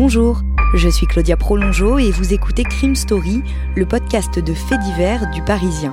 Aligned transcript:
Bonjour, 0.00 0.42
je 0.74 0.88
suis 0.88 1.08
Claudia 1.08 1.36
Prolongeau 1.36 1.98
et 1.98 2.12
vous 2.12 2.32
écoutez 2.32 2.62
Crime 2.62 2.94
Story, 2.94 3.42
le 3.74 3.84
podcast 3.84 4.38
de 4.38 4.54
faits 4.54 4.78
divers 4.78 5.28
du 5.32 5.42
Parisien. 5.42 5.92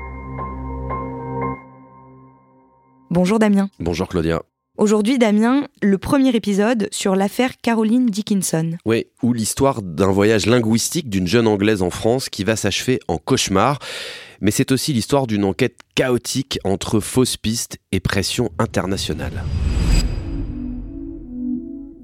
Bonjour 3.13 3.39
Damien. 3.39 3.69
Bonjour 3.81 4.07
Claudia. 4.07 4.41
Aujourd'hui 4.77 5.17
Damien, 5.17 5.67
le 5.81 5.97
premier 5.97 6.29
épisode 6.29 6.87
sur 6.93 7.13
l'affaire 7.13 7.57
Caroline 7.61 8.05
Dickinson. 8.05 8.77
Oui, 8.85 9.07
ou 9.21 9.33
l'histoire 9.33 9.81
d'un 9.81 10.11
voyage 10.13 10.45
linguistique 10.45 11.09
d'une 11.09 11.27
jeune 11.27 11.45
Anglaise 11.45 11.81
en 11.81 11.89
France 11.89 12.29
qui 12.29 12.45
va 12.45 12.55
s'achever 12.55 13.01
en 13.09 13.17
cauchemar. 13.17 13.79
Mais 14.39 14.49
c'est 14.49 14.71
aussi 14.71 14.93
l'histoire 14.93 15.27
d'une 15.27 15.43
enquête 15.43 15.75
chaotique 15.93 16.57
entre 16.63 17.01
fausses 17.01 17.35
pistes 17.35 17.79
et 17.91 17.99
pression 17.99 18.49
internationale. 18.59 19.43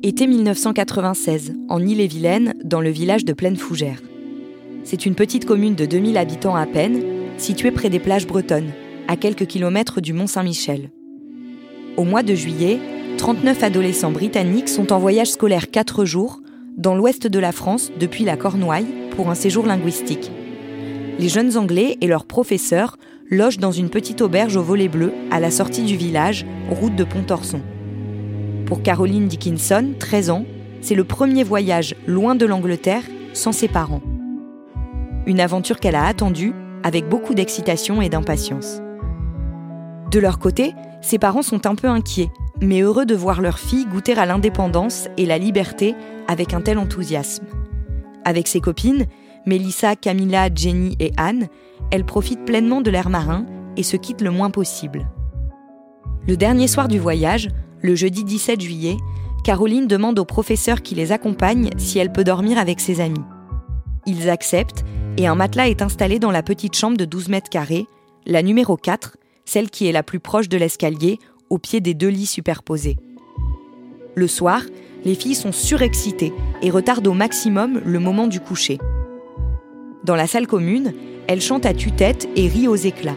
Été 0.04 0.28
1996, 0.28 1.54
en 1.70 1.80
Ille-et-Vilaine, 1.80 2.54
dans 2.66 2.82
le 2.82 2.90
village 2.90 3.24
de 3.24 3.32
Plaine 3.32 3.56
Fougère. 3.56 4.02
C'est 4.84 5.06
une 5.06 5.16
petite 5.16 5.46
commune 5.46 5.76
de 5.76 5.86
2000 5.86 6.18
habitants 6.18 6.58
à 6.58 6.66
peine, 6.66 7.02
située 7.38 7.72
près 7.72 7.90
des 7.90 8.00
plages 8.00 8.28
bretonnes, 8.28 8.74
à 9.08 9.16
quelques 9.16 9.48
kilomètres 9.48 10.02
du 10.02 10.12
Mont 10.12 10.28
Saint-Michel. 10.28 10.92
Au 11.98 12.04
mois 12.04 12.22
de 12.22 12.36
juillet, 12.36 12.80
39 13.18 13.64
adolescents 13.64 14.12
britanniques 14.12 14.70
sont 14.70 14.94
en 14.94 15.00
voyage 15.00 15.32
scolaire 15.32 15.72
4 15.72 16.06
jours 16.06 16.42
dans 16.78 16.94
l'ouest 16.94 17.26
de 17.26 17.40
la 17.40 17.52
France 17.52 17.92
depuis 18.00 18.24
la 18.24 18.38
Cornouaille 18.38 18.86
pour 19.16 19.32
un 19.32 19.36
séjour 19.36 19.66
linguistique. 19.66 20.32
Les 21.18 21.28
jeunes 21.28 21.58
Anglais 21.58 21.98
et 22.00 22.06
leurs 22.06 22.26
professeurs 22.26 22.98
logent 23.32 23.58
dans 23.58 23.72
une 23.72 23.90
petite 23.90 24.22
auberge 24.22 24.56
au 24.58 24.62
volet 24.62 24.90
bleu 24.90 25.12
à 25.32 25.40
la 25.40 25.50
sortie 25.50 25.82
du 25.82 25.98
village, 25.98 26.46
route 26.70 26.96
de 26.96 27.04
Pontorson. 27.04 27.62
Pour 28.68 28.84
Caroline 28.84 29.28
Dickinson, 29.28 29.94
13 29.98 30.30
ans, 30.30 30.46
c'est 30.82 30.94
le 30.94 31.04
premier 31.04 31.44
voyage 31.44 31.96
loin 32.06 32.36
de 32.36 32.46
l'Angleterre 32.46 33.06
sans 33.34 33.52
ses 33.52 33.68
parents. 33.68 34.04
Une 35.26 35.40
aventure 35.40 35.80
qu'elle 35.80 35.96
a 35.96 36.06
attendue 36.06 36.54
avec 36.84 37.10
beaucoup 37.10 37.34
d'excitation 37.34 38.04
et 38.04 38.10
d'impatience. 38.10 38.82
De 40.12 40.20
leur 40.20 40.38
côté, 40.38 40.74
ses 41.08 41.20
parents 41.20 41.42
sont 41.42 41.66
un 41.68 41.76
peu 41.76 41.88
inquiets, 41.88 42.30
mais 42.60 42.82
heureux 42.82 43.06
de 43.06 43.16
voir 43.16 43.40
leur 43.40 43.60
fille 43.60 43.86
goûter 43.86 44.14
à 44.18 44.26
l'indépendance 44.26 45.08
et 45.16 45.26
la 45.26 45.38
liberté 45.38 45.96
avec 46.28 46.54
un 46.54 46.60
tel 46.60 46.78
enthousiasme. 46.78 47.46
Avec 48.26 48.46
ses 48.50 48.60
copines, 48.60 49.06
Mélissa, 49.46 49.96
Camilla, 49.96 50.50
Jenny 50.54 50.98
et 51.00 51.14
Anne, 51.16 51.48
elle 51.92 52.04
profite 52.04 52.44
pleinement 52.44 52.82
de 52.82 52.92
l'air 52.92 53.10
marin 53.10 53.46
et 53.78 53.84
se 53.84 53.96
quitte 53.96 54.20
le 54.20 54.32
moins 54.32 54.50
possible. 54.50 55.08
Le 56.28 56.36
dernier 56.36 56.68
soir 56.68 56.90
du 56.90 57.00
voyage, 57.00 57.48
le 57.82 57.96
jeudi 57.96 58.26
17 58.26 58.60
juillet, 58.60 58.98
Caroline 59.46 59.88
demande 59.88 60.20
au 60.20 60.26
professeur 60.26 60.82
qui 60.82 60.94
les 60.94 61.14
accompagne 61.14 61.70
si 61.78 62.00
elle 62.00 62.12
peut 62.12 62.26
dormir 62.26 62.58
avec 62.58 62.82
ses 62.82 63.00
amis. 63.00 63.24
Ils 64.06 64.30
acceptent 64.30 64.84
et 65.16 65.26
un 65.26 65.36
matelas 65.36 65.70
est 65.70 65.82
installé 65.82 66.20
dans 66.20 66.32
la 66.32 66.44
petite 66.44 66.76
chambre 66.76 66.98
de 66.98 67.06
12 67.06 67.30
mètres 67.30 67.50
carrés, 67.50 67.88
la 68.26 68.44
numéro 68.44 68.76
4, 68.76 69.16
celle 69.48 69.70
qui 69.70 69.88
est 69.88 69.92
la 69.92 70.04
plus 70.04 70.20
proche 70.20 70.50
de 70.50 70.58
l'escalier, 70.58 71.20
au 71.50 71.58
pied 71.58 71.80
des 71.80 71.94
deux 71.94 72.10
lits 72.10 72.26
superposés. 72.26 72.98
Le 74.14 74.28
soir, 74.28 74.62
les 75.06 75.16
filles 75.16 75.36
sont 75.36 75.54
surexcitées 75.54 76.34
et 76.62 76.70
retardent 76.70 77.08
au 77.08 77.14
maximum 77.14 77.82
le 77.86 78.00
moment 78.00 78.28
du 78.28 78.42
coucher. 78.42 78.78
Dans 80.04 80.16
la 80.16 80.28
salle 80.28 80.48
commune, 80.48 80.94
elles 81.28 81.42
chantent 81.42 81.66
à 81.66 81.74
tue-tête 81.74 82.28
et 82.36 82.48
rient 82.48 82.68
aux 82.68 82.76
éclats. 82.76 83.16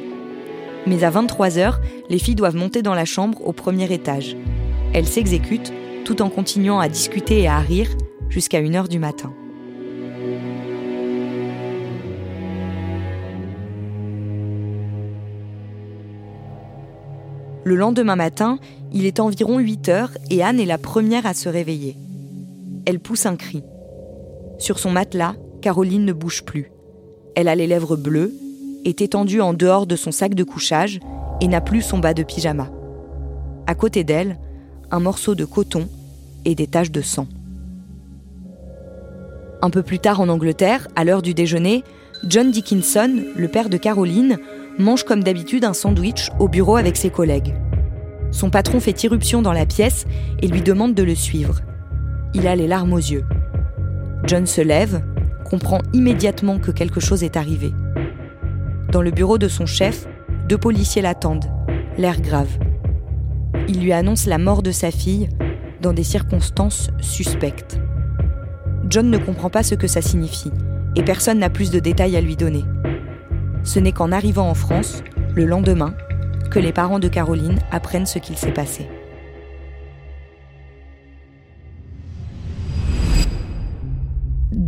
Mais 0.86 1.02
à 1.02 1.10
23h, 1.10 1.78
les 2.08 2.18
filles 2.18 2.36
doivent 2.36 2.56
monter 2.56 2.82
dans 2.82 2.94
la 2.94 3.04
chambre 3.04 3.44
au 3.44 3.52
premier 3.52 3.92
étage. 3.92 4.36
Elles 4.92 5.08
s'exécutent 5.08 5.72
tout 6.04 6.22
en 6.22 6.30
continuant 6.30 6.78
à 6.78 6.88
discuter 6.88 7.40
et 7.40 7.48
à 7.48 7.58
rire 7.58 7.90
jusqu'à 8.28 8.62
1h 8.62 8.88
du 8.88 8.98
matin. 8.98 9.32
Le 17.64 17.76
lendemain 17.76 18.16
matin, 18.16 18.58
il 18.92 19.04
est 19.04 19.20
environ 19.20 19.58
8 19.58 19.88
heures 19.90 20.10
et 20.30 20.42
Anne 20.42 20.60
est 20.60 20.66
la 20.66 20.78
première 20.78 21.26
à 21.26 21.34
se 21.34 21.48
réveiller. 21.48 21.96
Elle 22.86 23.00
pousse 23.00 23.26
un 23.26 23.36
cri. 23.36 23.62
Sur 24.58 24.78
son 24.78 24.90
matelas, 24.90 25.34
Caroline 25.60 26.04
ne 26.04 26.12
bouge 26.12 26.42
plus. 26.44 26.70
Elle 27.34 27.48
a 27.48 27.54
les 27.54 27.66
lèvres 27.66 27.96
bleues, 27.96 28.32
est 28.84 29.02
étendue 29.02 29.40
en 29.40 29.52
dehors 29.52 29.86
de 29.86 29.96
son 29.96 30.10
sac 30.10 30.34
de 30.34 30.44
couchage 30.44 31.00
et 31.40 31.48
n'a 31.48 31.60
plus 31.60 31.82
son 31.82 31.98
bas 31.98 32.14
de 32.14 32.22
pyjama. 32.22 32.70
À 33.66 33.74
côté 33.74 34.04
d'elle, 34.04 34.38
un 34.90 35.00
morceau 35.00 35.34
de 35.34 35.44
coton 35.44 35.86
et 36.44 36.54
des 36.54 36.66
taches 36.66 36.90
de 36.90 37.02
sang. 37.02 37.26
Un 39.62 39.70
peu 39.70 39.82
plus 39.82 39.98
tard 39.98 40.20
en 40.20 40.28
Angleterre, 40.30 40.88
à 40.96 41.04
l'heure 41.04 41.22
du 41.22 41.34
déjeuner, 41.34 41.84
John 42.26 42.50
Dickinson, 42.50 43.22
le 43.36 43.48
père 43.48 43.68
de 43.68 43.76
Caroline, 43.76 44.38
mange 44.80 45.04
comme 45.04 45.22
d'habitude 45.22 45.64
un 45.64 45.72
sandwich 45.72 46.30
au 46.38 46.48
bureau 46.48 46.76
avec 46.76 46.96
ses 46.96 47.10
collègues. 47.10 47.54
Son 48.30 48.50
patron 48.50 48.80
fait 48.80 49.02
irruption 49.02 49.42
dans 49.42 49.52
la 49.52 49.66
pièce 49.66 50.06
et 50.40 50.48
lui 50.48 50.62
demande 50.62 50.94
de 50.94 51.02
le 51.02 51.14
suivre. 51.14 51.60
Il 52.34 52.46
a 52.46 52.54
les 52.54 52.68
larmes 52.68 52.92
aux 52.92 52.98
yeux. 52.98 53.24
John 54.24 54.46
se 54.46 54.60
lève, 54.60 55.02
comprend 55.48 55.80
immédiatement 55.92 56.58
que 56.58 56.70
quelque 56.70 57.00
chose 57.00 57.24
est 57.24 57.36
arrivé. 57.36 57.72
Dans 58.92 59.02
le 59.02 59.10
bureau 59.10 59.38
de 59.38 59.48
son 59.48 59.66
chef, 59.66 60.06
deux 60.48 60.58
policiers 60.58 61.02
l'attendent, 61.02 61.50
l'air 61.98 62.20
grave. 62.20 62.58
Il 63.68 63.82
lui 63.82 63.92
annonce 63.92 64.26
la 64.26 64.38
mort 64.38 64.62
de 64.62 64.70
sa 64.70 64.90
fille 64.90 65.28
dans 65.80 65.92
des 65.92 66.04
circonstances 66.04 66.90
suspectes. 67.00 67.80
John 68.88 69.10
ne 69.10 69.18
comprend 69.18 69.50
pas 69.50 69.62
ce 69.62 69.74
que 69.74 69.86
ça 69.86 70.02
signifie 70.02 70.50
et 70.96 71.02
personne 71.02 71.38
n'a 71.38 71.50
plus 71.50 71.70
de 71.70 71.78
détails 71.78 72.16
à 72.16 72.20
lui 72.20 72.36
donner. 72.36 72.64
Ce 73.64 73.78
n'est 73.78 73.92
qu'en 73.92 74.12
arrivant 74.12 74.48
en 74.48 74.54
France, 74.54 75.02
le 75.34 75.44
lendemain, 75.44 75.94
que 76.50 76.58
les 76.58 76.72
parents 76.72 76.98
de 76.98 77.08
Caroline 77.08 77.58
apprennent 77.70 78.06
ce 78.06 78.18
qu'il 78.18 78.36
s'est 78.36 78.52
passé. 78.52 78.86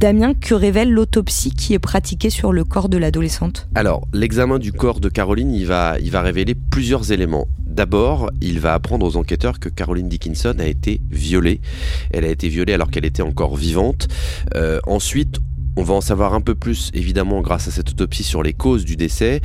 Damien, 0.02 0.34
que 0.34 0.54
révèle 0.54 0.90
l'autopsie 0.90 1.52
qui 1.52 1.74
est 1.74 1.78
pratiquée 1.78 2.30
sur 2.30 2.52
le 2.52 2.64
corps 2.64 2.88
de 2.88 2.98
l'adolescente? 2.98 3.68
Alors, 3.76 4.08
l'examen 4.12 4.58
du 4.58 4.72
corps 4.72 4.98
de 4.98 5.08
Caroline, 5.08 5.52
il 5.52 5.66
va, 5.66 5.96
révéler 6.14 6.56
plusieurs 6.56 7.12
éléments. 7.12 7.46
D'abord, 7.64 8.30
il 8.40 8.58
va 8.58 8.74
apprendre 8.74 9.06
aux 9.06 9.16
enquêteurs 9.16 9.60
que 9.60 9.68
Caroline 9.68 10.08
Dickinson 10.08 10.56
a 10.58 10.66
été 10.66 11.00
violée. 11.10 11.60
Elle 12.10 12.24
a 12.24 12.28
été 12.28 12.48
violée 12.48 12.72
alors 12.72 12.90
qu'elle 12.90 13.04
était 13.04 13.22
encore 13.22 13.54
vivante. 13.54 14.08
Euh, 14.56 14.80
ensuite, 14.88 15.38
on 15.76 15.82
va 15.82 15.94
en 15.94 16.00
savoir 16.00 16.34
un 16.34 16.40
peu 16.40 16.54
plus, 16.54 16.90
évidemment, 16.92 17.40
grâce 17.40 17.68
à 17.68 17.70
cette 17.70 17.90
autopsie 17.90 18.24
sur 18.24 18.42
les 18.42 18.52
causes 18.52 18.84
du 18.84 18.96
décès. 18.96 19.40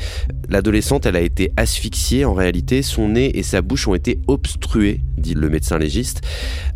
L'adolescente, 0.50 1.06
elle 1.06 1.16
a 1.16 1.22
été 1.22 1.52
asphyxiée. 1.56 2.26
En 2.26 2.34
réalité, 2.34 2.82
son 2.82 3.10
nez 3.10 3.38
et 3.38 3.44
sa 3.44 3.62
bouche 3.62 3.88
ont 3.88 3.96
été 3.96 4.20
obstrués, 4.28 5.02
dit 5.18 5.34
le 5.34 5.50
médecin 5.50 5.78
légiste. 5.78 6.22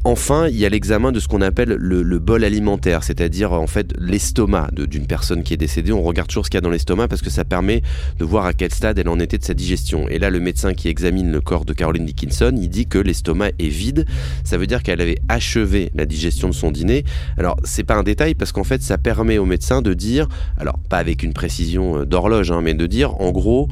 Enfin, 0.04 0.48
il 0.48 0.56
y 0.56 0.66
a 0.66 0.70
l'examen 0.70 1.12
de 1.12 1.20
ce 1.20 1.28
qu'on 1.28 1.42
appelle 1.42 1.70
le, 1.70 2.20
bol 2.20 2.44
alimentaire, 2.44 3.04
c'est-à-dire 3.04 3.52
en 3.52 3.68
fait 3.68 3.94
l'estomac 4.00 4.70
d'une 4.72 5.06
personne 5.06 5.44
qui 5.44 5.54
est 5.54 5.58
décédée. 5.58 5.92
On 5.92 6.02
regarde 6.02 6.28
toujours 6.28 6.46
ce 6.46 6.50
qu'il 6.50 6.58
y 6.58 6.60
a 6.60 6.62
dans 6.62 6.70
l'estomac 6.70 7.08
parce 7.08 7.22
que 7.22 7.30
ça 7.30 7.44
permet 7.44 7.82
de 8.20 8.26
voir 8.26 8.46
à 8.46 8.54
quel 8.54 8.74
stade 8.74 8.98
elle 8.98 9.10
en 9.10 9.20
était 9.20 9.38
de 9.38 9.44
sa 9.44 9.54
digestion. 9.54 10.08
Et 10.08 10.18
là, 10.18 10.30
le 10.30 10.40
médecin 10.40 10.74
qui 10.74 10.88
examine 10.88 11.32
le 11.32 11.42
corps 11.42 11.66
de 11.66 11.74
Caroline 11.74 12.06
Dickinson, 12.06 12.54
il 12.56 12.70
dit 12.70 12.88
que 12.88 12.98
l'estomac 12.98 13.50
est 13.60 13.68
vide. 13.68 14.06
Ça 14.44 14.58
veut 14.58 14.68
dire 14.68 14.82
qu'elle 14.82 15.02
avait 15.02 15.20
achevé 15.30 15.92
la 15.94 16.06
digestion 16.06 16.48
de 16.48 16.54
son 16.54 16.72
dîner. 16.72 17.04
Alors, 17.38 17.58
c'est 17.64 17.84
pas 17.84 17.96
un 17.96 18.04
détail 18.04 18.34
parce 18.34 18.52
qu'en 18.52 18.64
fait, 18.64 18.82
ça 18.82 18.98
permet 18.98 19.38
au 19.42 19.46
médecin 19.46 19.82
de 19.82 19.94
dire, 19.94 20.28
alors 20.58 20.80
pas 20.90 20.98
avec 20.98 21.24
une 21.24 21.34
précision 21.34 22.06
d'horloge, 22.06 22.52
hein, 22.52 22.62
mais 22.62 22.74
de 22.74 22.88
dire 22.88 23.20
en 23.20 23.32
gros, 23.32 23.68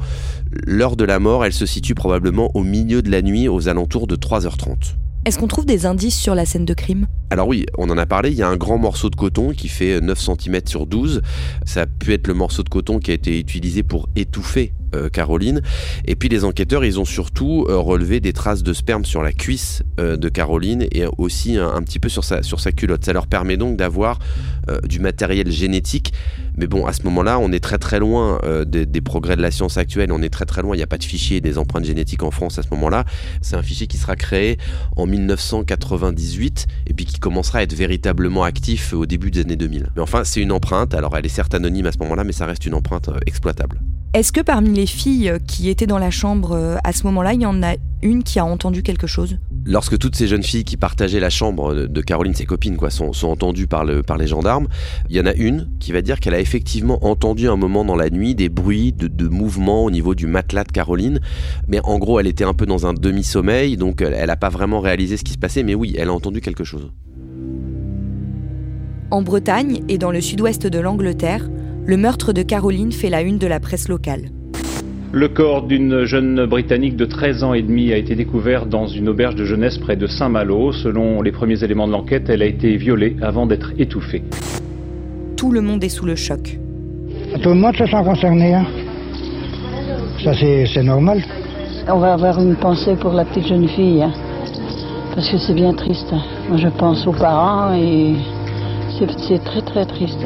l'heure 0.66 0.96
de 0.96 1.06
la 1.06 1.20
mort, 1.20 1.46
elle 1.46 1.54
se 1.54 1.66
situe 1.66 1.96
probablement 1.96 2.52
au 2.56 2.64
milieu 2.64 3.02
de 3.02 3.10
la 3.10 3.22
nuit, 3.22 3.48
aux 3.48 3.70
alentours 3.70 4.08
de 4.08 4.16
3h30. 4.16 4.96
Est-ce 5.26 5.38
qu'on 5.38 5.48
trouve 5.48 5.66
des 5.66 5.86
indices 5.86 6.18
sur 6.18 6.34
la 6.34 6.46
scène 6.46 6.66
de 6.66 6.74
crime? 6.74 7.06
Alors 7.30 7.48
oui, 7.48 7.66
on 7.78 7.90
en 7.90 7.98
a 7.98 8.06
parlé, 8.06 8.32
il 8.32 8.38
y 8.38 8.42
a 8.42 8.48
un 8.48 8.56
grand 8.56 8.78
morceau 8.78 9.10
de 9.10 9.16
coton 9.16 9.52
qui 9.52 9.68
fait 9.68 10.00
9 10.00 10.18
cm 10.18 10.62
sur 10.66 10.88
12. 10.88 11.22
Ça 11.66 11.82
a 11.82 11.86
pu 11.86 12.14
être 12.14 12.28
le 12.28 12.34
morceau 12.34 12.64
de 12.64 12.70
coton 12.70 13.00
qui 13.00 13.12
a 13.12 13.14
été 13.14 13.38
utilisé 13.38 13.84
pour 13.84 14.08
étouffer 14.16 14.74
euh, 14.96 15.10
Caroline. 15.10 15.62
Et 16.06 16.16
puis 16.16 16.30
les 16.30 16.44
enquêteurs, 16.44 16.84
ils 16.84 17.00
ont 17.00 17.06
surtout 17.06 17.68
euh, 17.70 17.78
relevé 17.78 18.20
des 18.20 18.34
traces 18.34 18.64
de 18.64 18.74
sperme 18.74 19.06
sur 19.06 19.22
la 19.22 19.32
cuisse 19.32 19.84
euh, 20.00 20.18
de 20.18 20.30
Caroline 20.30 20.88
et 20.92 21.04
aussi 21.20 21.58
un, 21.58 21.82
petit 21.84 22.00
peu 22.00 22.10
sur 22.10 22.24
sa, 22.24 22.42
culotte. 22.72 23.06
Ça 23.06 23.14
leur 23.14 23.28
permet 23.28 23.58
donc 23.58 23.78
d'avoir 23.78 24.20
du 24.88 25.00
matériel 25.00 25.52
génétique. 25.52 26.14
Mais 26.56 26.68
bon, 26.68 26.86
à 26.86 26.94
ce 26.94 27.02
moment-là, 27.04 27.40
on 27.40 27.52
est 27.52 27.60
très 27.60 27.80
très 27.80 28.00
loin 28.00 28.40
des, 28.68 28.86
des, 28.86 29.02
progrès 29.02 29.36
de 29.36 29.42
la 29.42 29.50
science 29.50 29.78
actuelle. 29.78 30.12
On 30.12 30.22
est 30.22 30.30
très 30.30 30.46
très 30.46 30.62
loin. 30.62 30.76
Il 30.76 30.78
n'y 30.78 30.84
a 30.84 30.88
pas 30.88 31.00
de 31.00 31.04
fichier 31.04 31.42
des 31.42 31.58
empreintes 31.58 31.86
génétiques 31.86 32.22
en 32.22 32.30
France 32.30 32.60
à 32.60 32.62
ce 32.62 32.68
moment-là. 32.72 33.04
C'est 33.42 33.56
un 33.56 33.64
fichier 33.64 33.88
qui 33.88 33.98
sera 33.98 34.16
créé 34.16 34.60
en 34.96 35.08
1998 35.10 36.68
et 36.88 36.94
puis 36.94 37.06
qui 37.06 37.20
commencera 37.20 37.60
à 37.60 37.64
être 37.64 37.74
véritablement 37.74 38.44
actif 38.44 38.94
au 38.94 39.06
début 39.06 39.32
des 39.32 39.42
années 39.42 39.56
2000. 39.56 39.92
Mais 39.96 40.02
enfin, 40.02 40.24
c'est 40.24 40.42
une 40.42 40.52
empreinte. 40.52 40.94
Alors, 40.94 41.18
elle 41.18 41.26
est 41.26 41.30
certes 41.30 41.54
anonyme 41.54 41.88
à 41.88 41.92
ce 41.92 41.98
moment-là, 42.00 42.24
mais 42.24 42.34
ça 42.34 42.46
reste 42.46 42.66
une 42.66 42.74
empreinte 42.74 43.10
exploitable. 43.26 43.80
Est-ce 44.16 44.32
que 44.32 44.42
parmi 44.42 44.74
les 44.74 44.88
filles 44.88 45.34
qui 45.46 45.70
étaient 45.70 45.86
dans 45.86 46.00
la 46.00 46.10
chambre 46.10 46.80
à 46.84 46.94
ce 46.94 47.04
moment-là, 47.04 47.34
il 47.34 47.42
y 47.44 47.46
en 47.46 47.62
a 47.62 47.76
une 48.02 48.24
qui 48.24 48.40
a 48.40 48.46
entendu 48.46 48.82
quelque 48.82 49.06
chose? 49.06 49.38
Lorsque 49.68 50.00
toutes 50.00 50.16
ces 50.16 50.26
jeunes 50.26 50.42
filles 50.42 50.64
qui 50.64 50.78
partageaient 50.78 51.20
la 51.20 51.30
chambre 51.30 51.86
de 51.86 52.02
Caroline, 52.02 52.34
ses 52.34 52.48
copines, 52.48 52.76
quoi, 52.76 52.90
sont, 52.90 53.14
sont 53.14 53.28
entendues 53.28 53.68
par, 53.68 53.86
le, 53.86 54.02
par 54.02 54.18
les 54.18 54.26
gendarmes, 54.26 54.68
il 55.12 55.16
y 55.16 55.20
en 55.20 55.28
a 55.28 55.34
une 55.36 55.70
qui 55.80 55.92
va 55.92 56.02
dire 56.02 56.20
qu'elle 56.20 56.34
a 56.34 56.40
effectivement 56.40 57.06
entendu 57.06 57.48
un 57.48 57.56
moment 57.56 57.86
dans 57.86 57.96
la 57.96 58.10
nuit 58.10 58.34
des 58.34 58.50
bruits 58.50 58.94
de, 58.94 59.08
de 59.08 59.28
mouvements 59.28 59.84
au 59.84 59.92
niveau 59.92 60.16
du 60.16 60.26
matelas 60.26 60.64
de 60.64 60.72
Caroline. 60.72 61.20
Mais 61.68 61.80
en 61.84 62.00
gros, 62.00 62.20
elle 62.20 62.26
était 62.26 62.46
un 62.46 62.56
peu 62.56 62.66
dans 62.66 62.88
un 62.88 62.96
demi-sommeil, 62.96 63.78
donc 63.78 64.02
elle 64.02 64.26
n'a 64.26 64.38
pas 64.38 64.50
vraiment 64.50 64.80
réalisé 64.80 65.18
ce 65.18 65.24
qui 65.24 65.34
se 65.34 65.38
passait, 65.38 65.62
mais 65.62 65.76
oui, 65.76 65.94
elle 66.00 66.08
a 66.08 66.14
entendu 66.14 66.42
quelque 66.42 66.64
chose. 66.64 66.92
En 69.12 69.22
Bretagne 69.22 69.84
et 69.88 70.00
dans 70.00 70.12
le 70.12 70.22
sud-ouest 70.22 70.66
de 70.66 70.80
l'Angleterre, 70.80 71.48
le 71.90 71.98
meurtre 71.98 72.34
de 72.34 72.44
Caroline 72.44 72.92
fait 72.92 73.10
la 73.10 73.24
une 73.24 73.40
de 73.40 73.48
la 73.48 73.60
presse 73.60 73.90
locale. 73.90 74.30
Le 75.12 75.28
corps 75.28 75.64
d'une 75.64 76.04
jeune 76.04 76.46
Britannique 76.46 76.96
de 76.96 77.06
13 77.06 77.44
ans 77.44 77.56
et 77.56 77.64
demi 77.64 77.92
a 77.92 77.98
été 77.98 78.14
découvert 78.14 78.68
dans 78.68 78.86
une 78.86 79.10
auberge 79.10 79.34
de 79.34 79.44
jeunesse 79.44 79.80
près 79.80 79.96
de 79.96 80.06
Saint-Malo. 80.06 80.72
Selon 80.72 81.24
les 81.24 81.32
premiers 81.32 81.64
éléments 81.64 81.88
de 81.88 81.92
l'enquête, 81.94 82.30
elle 82.30 82.44
a 82.44 82.46
été 82.46 82.78
violée 82.78 83.16
avant 83.24 83.48
d'être 83.48 83.72
étouffée. 83.80 84.22
Tout 85.36 85.52
le 85.52 85.62
monde 85.62 85.84
est 85.84 85.90
sous 85.90 86.06
le 86.06 86.16
choc. 86.16 86.60
Tout 87.42 87.50
le 87.50 87.56
monde 87.56 87.76
se 87.76 87.88
sent 87.88 88.04
concerné. 88.06 88.54
Hein. 88.54 88.68
Ça, 90.24 90.34
c'est 90.36 90.84
normal. 90.84 91.24
On 91.88 91.98
va 91.98 92.14
avoir 92.14 92.40
une 92.40 92.56
pensée 92.56 92.98
pour 92.98 93.14
la 93.14 93.26
petite 93.26 93.48
jeune 93.48 93.68
fille. 93.68 94.04
Hein. 94.04 94.14
Parce 95.16 95.28
que 95.28 95.40
c'est 95.40 95.56
bien 95.56 95.74
triste. 95.74 96.14
Moi, 96.50 96.58
je 96.58 96.68
pense 96.68 97.08
aux 97.08 97.14
parents 97.14 97.74
et 97.74 98.14
c'est 99.00 99.44
très 99.44 99.64
très 99.64 99.86
triste. 99.88 100.20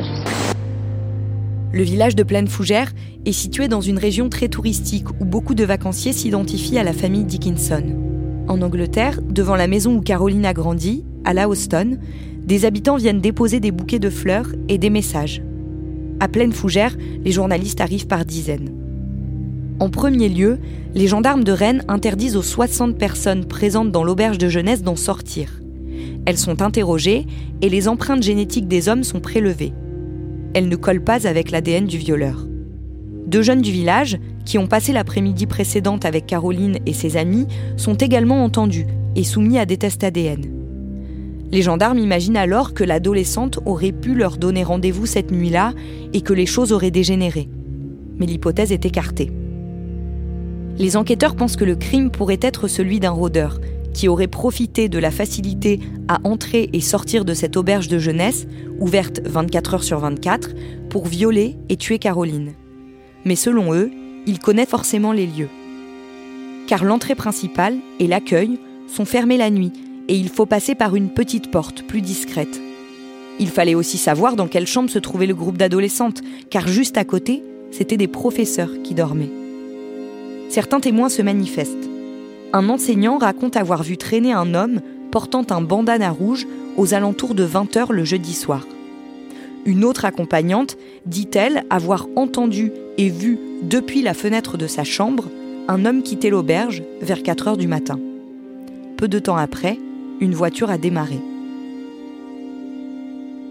Le 1.73 1.81
village 1.81 2.15
de 2.15 2.21
Plaine 2.21 2.47
Fougère 2.47 2.93
est 3.25 3.31
situé 3.31 3.67
dans 3.67 3.81
une 3.81 3.97
région 3.97 4.29
très 4.29 4.47
touristique 4.47 5.07
où 5.19 5.25
beaucoup 5.25 5.55
de 5.55 5.63
vacanciers 5.63 6.13
s'identifient 6.13 6.77
à 6.77 6.83
la 6.83 6.93
famille 6.93 7.23
Dickinson. 7.23 7.81
En 8.47 8.61
Angleterre, 8.61 9.19
devant 9.27 9.55
la 9.55 9.65
maison 9.65 9.95
où 9.95 10.01
Caroline 10.01 10.45
a 10.45 10.53
grandi, 10.53 11.03
à 11.25 11.33
La 11.33 11.49
Houston, 11.49 11.97
des 12.45 12.65
habitants 12.65 12.97
viennent 12.97 13.21
déposer 13.21 13.59
des 13.59 13.71
bouquets 13.71 13.97
de 13.97 14.11
fleurs 14.11 14.49
et 14.69 14.77
des 14.77 14.91
messages. 14.91 15.41
À 16.19 16.27
Plaine 16.27 16.53
Fougère, 16.53 16.95
les 17.25 17.31
journalistes 17.31 17.81
arrivent 17.81 18.05
par 18.05 18.23
dizaines. 18.23 18.69
En 19.79 19.89
premier 19.89 20.29
lieu, 20.29 20.59
les 20.93 21.07
gendarmes 21.07 21.43
de 21.43 21.51
Rennes 21.51 21.83
interdisent 21.87 22.37
aux 22.37 22.43
60 22.43 22.99
personnes 22.99 23.45
présentes 23.45 23.91
dans 23.91 24.03
l'auberge 24.03 24.37
de 24.37 24.47
jeunesse 24.47 24.83
d'en 24.83 24.95
sortir. 24.95 25.49
Elles 26.27 26.37
sont 26.37 26.61
interrogées 26.61 27.25
et 27.63 27.69
les 27.69 27.87
empreintes 27.87 28.21
génétiques 28.21 28.67
des 28.67 28.89
hommes 28.89 29.03
sont 29.03 29.21
prélevées 29.21 29.73
elle 30.53 30.69
ne 30.69 30.75
colle 30.75 31.03
pas 31.03 31.27
avec 31.27 31.51
l'ADN 31.51 31.85
du 31.85 31.97
violeur. 31.97 32.45
Deux 33.27 33.41
jeunes 33.41 33.61
du 33.61 33.71
village, 33.71 34.17
qui 34.45 34.57
ont 34.57 34.67
passé 34.67 34.93
l'après-midi 34.93 35.47
précédente 35.47 36.05
avec 36.05 36.25
Caroline 36.25 36.77
et 36.85 36.93
ses 36.93 37.17
amis, 37.17 37.47
sont 37.77 37.95
également 37.95 38.43
entendus 38.43 38.85
et 39.15 39.23
soumis 39.23 39.57
à 39.57 39.65
des 39.65 39.77
tests 39.77 40.03
ADN. 40.03 40.45
Les 41.51 41.61
gendarmes 41.61 41.99
imaginent 41.99 42.37
alors 42.37 42.73
que 42.73 42.83
l'adolescente 42.83 43.59
aurait 43.65 43.91
pu 43.91 44.15
leur 44.15 44.37
donner 44.37 44.63
rendez-vous 44.63 45.05
cette 45.05 45.31
nuit-là 45.31 45.73
et 46.13 46.21
que 46.21 46.33
les 46.33 46.45
choses 46.45 46.71
auraient 46.71 46.91
dégénéré. 46.91 47.47
Mais 48.19 48.25
l'hypothèse 48.25 48.71
est 48.71 48.85
écartée. 48.85 49.31
Les 50.77 50.97
enquêteurs 50.97 51.35
pensent 51.35 51.55
que 51.55 51.65
le 51.65 51.75
crime 51.75 52.09
pourrait 52.09 52.39
être 52.41 52.67
celui 52.67 52.99
d'un 52.99 53.11
rôdeur, 53.11 53.59
qui 53.93 54.07
aurait 54.07 54.27
profité 54.27 54.89
de 54.89 54.99
la 54.99 55.11
facilité 55.11 55.79
à 56.07 56.19
entrer 56.23 56.69
et 56.73 56.81
sortir 56.81 57.25
de 57.25 57.33
cette 57.33 57.57
auberge 57.57 57.87
de 57.87 57.99
jeunesse, 57.99 58.47
ouverte 58.79 59.21
24 59.25 59.73
heures 59.75 59.83
sur 59.83 59.99
24, 59.99 60.49
pour 60.89 61.05
violer 61.05 61.55
et 61.69 61.77
tuer 61.77 61.99
Caroline. 61.99 62.53
Mais 63.25 63.35
selon 63.35 63.73
eux, 63.73 63.91
il 64.25 64.39
connaît 64.39 64.65
forcément 64.65 65.11
les 65.11 65.27
lieux. 65.27 65.49
Car 66.67 66.83
l'entrée 66.83 67.15
principale 67.15 67.77
et 67.99 68.07
l'accueil 68.07 68.59
sont 68.87 69.05
fermés 69.05 69.37
la 69.37 69.49
nuit 69.49 69.73
et 70.07 70.15
il 70.15 70.29
faut 70.29 70.45
passer 70.45 70.75
par 70.75 70.95
une 70.95 71.09
petite 71.09 71.51
porte 71.51 71.83
plus 71.83 72.01
discrète. 72.01 72.61
Il 73.39 73.49
fallait 73.49 73.75
aussi 73.75 73.97
savoir 73.97 74.35
dans 74.35 74.47
quelle 74.47 74.67
chambre 74.67 74.89
se 74.89 74.99
trouvait 74.99 75.25
le 75.25 75.35
groupe 75.35 75.57
d'adolescentes, 75.57 76.21
car 76.49 76.67
juste 76.67 76.97
à 76.97 77.03
côté, 77.03 77.43
c'était 77.71 77.97
des 77.97 78.07
professeurs 78.07 78.69
qui 78.83 78.93
dormaient. 78.93 79.31
Certains 80.49 80.79
témoins 80.79 81.09
se 81.09 81.21
manifestent 81.21 81.89
un 82.53 82.69
enseignant 82.69 83.17
raconte 83.17 83.57
avoir 83.57 83.81
vu 83.81 83.97
traîner 83.97 84.31
un 84.31 84.53
homme 84.53 84.79
portant 85.11 85.45
un 85.49 85.61
bandana 85.61 86.11
rouge 86.11 86.47
aux 86.77 86.93
alentours 86.93 87.33
de 87.33 87.45
20h 87.45 87.91
le 87.91 88.05
jeudi 88.05 88.33
soir. 88.33 88.65
Une 89.65 89.83
autre 89.83 90.05
accompagnante 90.05 90.77
dit-elle 91.05 91.63
avoir 91.69 92.07
entendu 92.15 92.71
et 92.97 93.09
vu 93.09 93.39
depuis 93.63 94.01
la 94.01 94.13
fenêtre 94.13 94.57
de 94.57 94.67
sa 94.67 94.83
chambre 94.83 95.25
un 95.67 95.85
homme 95.85 96.03
quitter 96.03 96.29
l'auberge 96.29 96.83
vers 97.01 97.19
4h 97.19 97.57
du 97.57 97.67
matin. 97.67 97.99
Peu 98.97 99.07
de 99.07 99.19
temps 99.19 99.37
après, 99.37 99.79
une 100.19 100.35
voiture 100.35 100.69
a 100.69 100.77
démarré. 100.77 101.19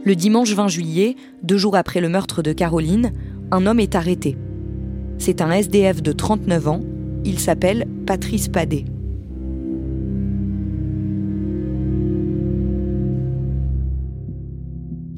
Le 0.04 0.14
dimanche 0.14 0.52
20 0.52 0.68
juillet, 0.68 1.16
deux 1.42 1.56
jours 1.56 1.76
après 1.76 2.00
le 2.00 2.08
meurtre 2.08 2.42
de 2.42 2.52
Caroline, 2.52 3.12
un 3.50 3.66
homme 3.66 3.80
est 3.80 3.94
arrêté. 3.94 4.36
C'est 5.18 5.40
un 5.40 5.50
SDF 5.50 6.02
de 6.02 6.12
39 6.12 6.68
ans, 6.68 6.80
il 7.24 7.38
s'appelle 7.38 7.86
Patrice 8.06 8.48
Padet. 8.48 8.84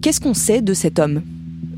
Qu'est-ce 0.05 0.21
qu'on 0.21 0.35
sait 0.35 0.61
de 0.61 0.75
cet 0.75 0.99
homme? 0.99 1.23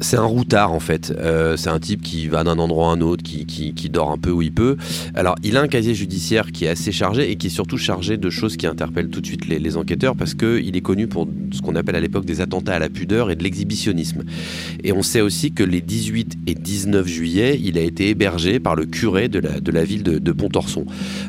C'est 0.01 0.17
un 0.17 0.25
routard 0.25 0.73
en 0.73 0.81
fait. 0.81 1.15
Euh, 1.17 1.57
c'est 1.57 1.69
un 1.69 1.79
type 1.79 2.03
qui 2.03 2.27
va 2.27 2.43
d'un 2.43 2.59
endroit 2.59 2.89
à 2.89 2.91
un 2.91 3.01
autre, 3.01 3.23
qui, 3.23 3.47
qui, 3.47 3.89
dort 3.89 4.11
un 4.11 4.19
peu 4.19 4.33
où 4.33 4.43
il 4.43 4.53
peut. 4.53 4.77
Alors, 5.15 5.37
il 5.45 5.57
a 5.57 5.61
un 5.61 5.69
casier 5.69 5.95
judiciaire 5.95 6.51
qui 6.51 6.65
est 6.65 6.69
assez 6.69 6.91
chargé 6.91 7.31
et 7.31 7.37
qui 7.37 7.47
est 7.47 7.51
surtout 7.51 7.79
chargé 7.79 8.17
de 8.17 8.29
choses 8.29 8.57
qui 8.57 8.67
interpellent 8.67 9.11
tout 9.11 9.21
de 9.21 9.27
suite 9.27 9.47
les, 9.47 9.77
enquêteurs 9.77 10.17
parce 10.17 10.35
qu'il 10.35 10.77
est 10.77 10.81
connu 10.81 11.07
pour 11.07 11.29
ce 11.53 11.63
qu'on 11.63 11.77
appelle 11.77 11.95
à 11.95 12.01
l'époque 12.01 12.25
des 12.25 12.41
attentats 12.41 12.75
à 12.75 12.79
la 12.81 12.89
pudeur 12.89 13.31
et 13.31 13.37
de 13.37 13.45
l'exhibitionnisme. 13.45 14.25
Et 14.83 14.91
on 14.91 15.05
sait 15.05 15.21
aussi 15.21 15.53
que 15.53 15.63
les 15.63 15.81
18 15.81 16.37
et 16.49 16.57
19 16.57 17.07
juillet, 17.07 17.61
il 17.63 17.79
a 17.79 17.83
été 17.83 18.09
hébergé 18.09 18.59
par 18.59 18.75
le 18.75 18.87
curé 18.87 19.29
de 19.29 19.39
la, 19.39 19.61
de 19.61 19.71
la 19.71 19.85
ville 19.85 20.03
de, 20.03 20.19
de 20.19 20.33
Pontorson. 20.33 20.85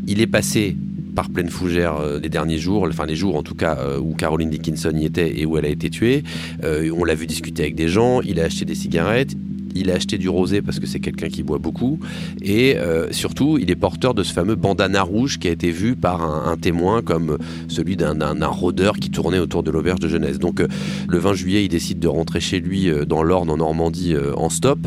Il 0.08 0.20
est 0.20 0.26
passé 0.26 0.76
par 1.18 1.32
pleine 1.32 1.50
fougère 1.50 1.98
euh, 1.98 2.20
les 2.20 2.30
derniers 2.30 2.60
jours, 2.60 2.86
enfin 2.88 3.08
les 3.08 3.16
jours 3.16 3.38
en 3.38 3.42
tout 3.42 3.56
cas 3.56 3.76
euh, 3.80 3.98
où 3.98 4.14
Caroline 4.14 4.52
Dickinson 4.52 4.92
y 4.96 5.04
était 5.04 5.40
et 5.40 5.48
où 5.48 5.58
elle 5.58 5.66
a 5.66 5.70
été 5.70 5.90
tuée. 5.90 6.24
Euh, 6.64 6.92
on 6.96 7.04
l'a 7.04 7.16
vu 7.16 7.26
discuter 7.26 7.64
avec 7.64 7.74
des 7.74 7.88
gens, 7.88 8.22
il 8.22 8.40
a 8.40 8.44
acheté 8.44 8.66
des 8.66 8.76
cigarettes, 8.76 9.34
il 9.80 9.92
a 9.92 9.96
acheté 9.96 10.18
du 10.18 10.30
rosé 10.30 10.62
parce 10.62 10.80
que 10.80 10.88
c'est 10.88 11.00
quelqu'un 11.00 11.30
qui 11.30 11.44
boit 11.44 11.58
beaucoup. 11.58 12.00
Et 12.42 12.78
euh, 12.78 13.12
surtout, 13.12 13.58
il 13.58 13.72
est 13.72 13.76
porteur 13.76 14.14
de 14.14 14.24
ce 14.24 14.34
fameux 14.34 14.56
bandana 14.56 15.02
rouge 15.02 15.40
qui 15.40 15.48
a 15.48 15.52
été 15.52 15.72
vu 15.72 15.96
par 15.96 16.22
un, 16.22 16.58
témoin 16.58 17.02
comme 17.02 17.38
celui 17.68 17.96
d'un 17.96 18.48
rôdeur 18.48 18.98
qui 18.98 19.10
tournait 19.10 19.40
autour 19.40 19.64
de 19.64 19.72
l'auberge 19.72 20.00
de 20.00 20.08
jeunesse. 20.08 20.40
Donc 20.40 20.60
euh, 20.60 20.68
le 21.08 21.18
20 21.18 21.34
juillet, 21.34 21.66
il 21.66 21.70
décide 21.70 22.00
de 22.00 22.08
rentrer 22.08 22.40
chez 22.40 22.60
lui 22.60 22.90
euh, 22.90 23.06
dans 23.06 23.24
l'Orne, 23.24 23.50
en 23.50 23.58
Normandie, 23.58 24.16
en 24.36 24.50
stop. 24.50 24.80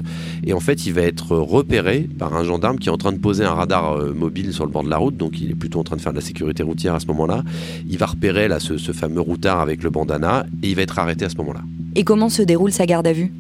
Et 0.45 0.53
en 0.53 0.61
fait, 0.61 0.87
il 0.87 0.93
va 0.93 1.03
être 1.03 1.37
repéré 1.37 2.09
par 2.19 2.35
un 2.35 2.45
gendarme 2.45 2.79
qui 2.79 2.89
est 2.89 2.93
en 2.93 2.99
train 2.99 3.13
de 3.13 3.19
poser 3.19 3.45
un 3.45 3.55
radar 3.55 3.99
mobile 4.15 4.53
sur 4.53 4.65
le 4.65 4.73
bord 4.73 4.85
de 4.85 4.91
la 4.91 4.97
route. 4.97 5.17
Donc 5.17 5.41
il 5.41 5.51
est 5.51 5.55
plutôt 5.55 5.81
en 5.81 5.85
train 5.85 5.97
de 5.97 6.01
faire 6.01 6.13
de 6.13 6.19
la 6.19 6.25
sécurité 6.25 6.63
routière 6.63 6.95
à 6.95 7.01
ce 7.01 7.07
moment-là. 7.07 7.45
Il 7.89 7.99
va 7.99 8.07
repérer 8.07 8.49
là, 8.49 8.61
ce, 8.61 8.77
ce 8.77 8.93
fameux 8.93 9.21
routard 9.21 9.61
avec 9.61 9.83
le 9.83 9.91
bandana 9.91 10.47
et 10.63 10.71
il 10.71 10.77
va 10.77 10.83
être 10.83 10.99
arrêté 10.99 11.25
à 11.25 11.29
ce 11.29 11.37
moment-là. 11.37 11.61
Et 11.97 12.05
comment 12.05 12.29
se 12.29 12.43
déroule 12.43 12.73
sa 12.73 12.87
garde 12.87 13.07
à 13.07 13.13
vue? 13.13 13.33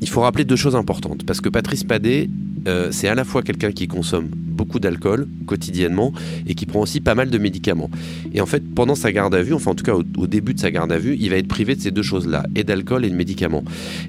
Il 0.00 0.08
faut 0.08 0.20
rappeler 0.20 0.44
deux 0.44 0.56
choses 0.56 0.76
importantes, 0.76 1.24
parce 1.24 1.40
que 1.40 1.48
Patrice 1.48 1.84
Padet, 1.84 2.28
euh, 2.66 2.88
c'est 2.90 3.08
à 3.08 3.14
la 3.14 3.24
fois 3.24 3.42
quelqu'un 3.42 3.72
qui 3.72 3.88
consomme 3.88 4.28
beaucoup 4.28 4.78
d'alcool 4.78 5.26
quotidiennement 5.46 6.12
et 6.46 6.54
qui 6.54 6.66
prend 6.66 6.80
aussi 6.80 7.00
pas 7.00 7.14
mal 7.14 7.30
de 7.30 7.38
médicaments. 7.38 7.90
Et 8.32 8.40
en 8.40 8.46
fait, 8.46 8.62
pendant 8.74 8.94
sa 8.94 9.10
garde 9.12 9.34
à 9.34 9.42
vue, 9.42 9.54
enfin 9.54 9.72
en 9.72 9.74
tout 9.74 9.84
cas 9.84 9.94
au, 9.94 10.26
début 10.26 10.54
de 10.54 10.60
sa 10.60 10.70
garde 10.70 10.92
à 10.92 10.98
vue, 10.98 11.16
il 11.18 11.30
va 11.30 11.36
être 11.36 11.48
privé 11.48 11.74
de 11.74 11.80
ces 11.80 11.90
deux 11.90 12.02
choses-là, 12.02 12.44
et 12.54 12.64
d'alcool 12.64 13.04
et 13.04 13.10
de 13.10 13.14
médicaments. 13.14 13.64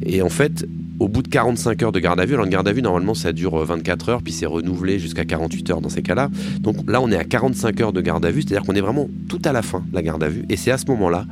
Et 0.06 0.22
en 0.22 0.30
fait, 0.30 0.68
au 1.00 1.08
bout 1.08 1.22
de 1.22 1.28
45 1.28 1.82
heures 1.84 1.92
de 1.92 2.00
garde 2.00 2.20
à 2.20 2.26
vue, 2.26 2.34
alors 2.34 2.46
une 2.46 2.52
garde 2.52 2.68
à 2.68 2.74
vue 2.74 2.82
normalement 2.82 3.14
ça 3.14 3.34
dure 3.34 3.58
24 3.58 4.10
heures, 4.10 4.22
puis 4.22 4.34
c'est 4.34 4.46
renouvelé 4.46 5.00
jusqu'à 5.00 5.26
48 5.26 5.70
heures 5.72 5.82
dans 5.82 5.90
ces 5.90 6.02
cas-là. 6.02 6.30
Donc 6.60 6.78
là 6.88 7.02
on 7.02 7.10
est 7.12 7.18
à 7.18 7.24
45 7.24 7.82
heures 7.82 7.94
de 7.94 8.02
garde 8.02 8.26
à 8.26 8.32
vue, 8.32 8.42
c'est-à-dire 8.42 8.66
qu'on 8.66 8.76
est 8.76 8.82
vraiment 8.82 9.10
tout 9.28 9.42
à 9.46 9.52
la 9.52 9.62
fin 9.62 9.84
la 9.92 10.02
garde 10.02 10.24
à 10.24 10.30
vue, 10.30 10.46
et 10.50 10.56
c'est 10.56 10.72
à 10.72 10.78
ce 10.78 10.86
moment-là 10.88 11.26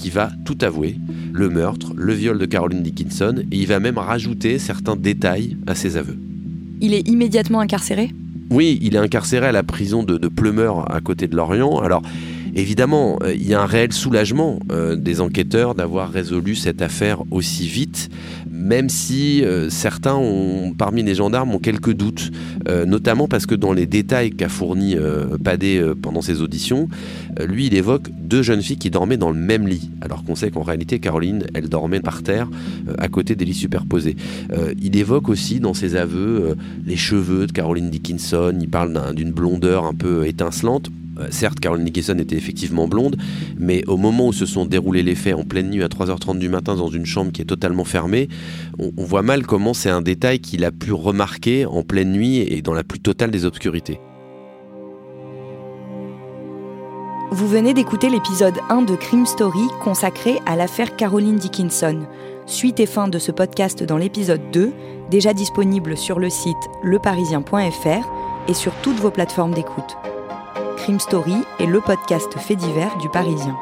qui 0.00 0.08
va 0.08 0.30
tout 0.46 0.56
avouer, 0.62 0.96
le 1.32 1.50
meurtre, 1.50 1.92
le 1.94 2.14
viol 2.14 2.38
de 2.38 2.46
Caroline 2.46 2.82
Dickinson, 2.82 3.44
et 3.52 3.56
il 3.56 3.66
va 3.66 3.80
même 3.80 3.98
rajouter 3.98 4.58
certains 4.58 4.96
détails 4.96 5.58
à 5.66 5.74
ses 5.74 5.98
aveux. 5.98 6.18
Il 6.80 6.94
est 6.94 7.06
immédiatement 7.06 7.60
incarcéré? 7.60 8.10
Oui, 8.50 8.78
il 8.80 8.94
est 8.94 8.98
incarcéré 8.98 9.46
à 9.46 9.52
la 9.52 9.62
prison 9.62 10.02
de, 10.02 10.16
de 10.16 10.28
Plumeur 10.28 10.90
à 10.90 11.00
côté 11.02 11.28
de 11.28 11.36
Lorient. 11.36 11.78
Alors, 11.80 12.02
Évidemment, 12.54 13.18
euh, 13.22 13.34
il 13.34 13.46
y 13.46 13.54
a 13.54 13.62
un 13.62 13.66
réel 13.66 13.92
soulagement 13.92 14.60
euh, 14.72 14.96
des 14.96 15.20
enquêteurs 15.20 15.74
d'avoir 15.74 16.10
résolu 16.10 16.54
cette 16.54 16.82
affaire 16.82 17.22
aussi 17.30 17.66
vite, 17.66 18.10
même 18.50 18.88
si 18.88 19.44
euh, 19.44 19.70
certains 19.70 20.20
parmi 20.76 21.02
les 21.02 21.14
gendarmes 21.14 21.54
ont 21.54 21.58
quelques 21.58 21.92
doutes, 21.92 22.30
notamment 22.86 23.26
parce 23.26 23.46
que 23.46 23.54
dans 23.54 23.72
les 23.72 23.86
détails 23.86 24.30
qu'a 24.30 24.48
fourni 24.48 24.96
Padé 25.42 25.82
pendant 26.00 26.20
ses 26.22 26.42
auditions, 26.42 26.88
lui 27.46 27.66
il 27.66 27.74
évoque 27.74 28.08
deux 28.20 28.42
jeunes 28.42 28.62
filles 28.62 28.78
qui 28.78 28.90
dormaient 28.90 29.16
dans 29.16 29.30
le 29.30 29.38
même 29.38 29.66
lit, 29.66 29.90
alors 30.00 30.24
qu'on 30.24 30.34
sait 30.34 30.50
qu'en 30.50 30.62
réalité 30.62 30.98
Caroline, 30.98 31.46
elle 31.54 31.68
dormait 31.68 32.00
par 32.00 32.22
terre 32.22 32.48
à 32.98 33.08
côté 33.08 33.34
des 33.34 33.44
lits 33.44 33.54
superposés. 33.54 34.16
il 34.80 34.96
évoque 34.96 35.28
aussi 35.28 35.60
dans 35.60 35.74
ses 35.74 35.96
aveux 35.96 36.56
les 36.84 36.96
cheveux 36.96 37.46
de 37.46 37.52
Caroline 37.52 37.90
Dickinson, 37.90 38.56
il 38.60 38.68
parle 38.68 39.14
d'une 39.14 39.32
blondeur 39.32 39.84
un 39.84 39.94
peu 39.94 40.26
étincelante. 40.26 40.90
Euh, 41.20 41.26
certes, 41.30 41.60
Caroline 41.60 41.84
Dickinson 41.84 42.18
était 42.18 42.36
effectivement 42.36 42.88
blonde, 42.88 43.16
mais 43.58 43.84
au 43.86 43.96
moment 43.96 44.28
où 44.28 44.32
se 44.32 44.46
sont 44.46 44.64
déroulés 44.64 45.02
les 45.02 45.14
faits 45.14 45.34
en 45.34 45.44
pleine 45.44 45.70
nuit 45.70 45.82
à 45.82 45.88
3h30 45.88 46.38
du 46.38 46.48
matin 46.48 46.74
dans 46.76 46.88
une 46.88 47.06
chambre 47.06 47.32
qui 47.32 47.42
est 47.42 47.46
totalement 47.46 47.84
fermée, 47.84 48.28
on, 48.78 48.92
on 48.96 49.04
voit 49.04 49.22
mal 49.22 49.46
comment 49.46 49.74
c'est 49.74 49.90
un 49.90 50.02
détail 50.02 50.40
qu'il 50.40 50.64
a 50.64 50.70
pu 50.70 50.92
remarquer 50.92 51.66
en 51.66 51.82
pleine 51.82 52.12
nuit 52.12 52.38
et 52.38 52.62
dans 52.62 52.74
la 52.74 52.84
plus 52.84 53.00
totale 53.00 53.30
des 53.30 53.44
obscurités. 53.44 54.00
Vous 57.32 57.46
venez 57.46 57.74
d'écouter 57.74 58.10
l'épisode 58.10 58.58
1 58.70 58.82
de 58.82 58.96
Crime 58.96 59.24
Story 59.24 59.68
consacré 59.80 60.40
à 60.46 60.56
l'affaire 60.56 60.96
Caroline 60.96 61.36
Dickinson. 61.36 62.00
Suite 62.46 62.80
et 62.80 62.86
fin 62.86 63.06
de 63.06 63.20
ce 63.20 63.30
podcast 63.30 63.84
dans 63.84 63.98
l'épisode 63.98 64.50
2, 64.52 64.72
déjà 65.12 65.32
disponible 65.32 65.96
sur 65.96 66.18
le 66.18 66.28
site 66.28 66.56
leparisien.fr 66.82 68.08
et 68.48 68.54
sur 68.54 68.72
toutes 68.82 68.98
vos 68.98 69.12
plateformes 69.12 69.54
d'écoute. 69.54 69.96
Crime 70.82 70.98
Story 70.98 71.34
est 71.58 71.66
le 71.66 71.82
podcast 71.82 72.38
fait 72.38 72.56
divers 72.56 72.96
du 72.96 73.10
Parisien. 73.10 73.54